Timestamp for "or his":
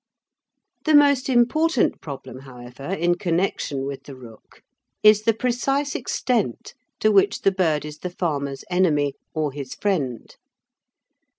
9.35-9.75